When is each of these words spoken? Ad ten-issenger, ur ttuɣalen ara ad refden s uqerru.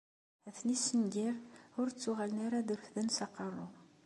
Ad 0.47 0.53
ten-issenger, 0.57 1.35
ur 1.79 1.87
ttuɣalen 1.89 2.43
ara 2.45 2.57
ad 2.59 2.69
refden 2.79 3.07
s 3.11 3.19
uqerru. 3.25 3.67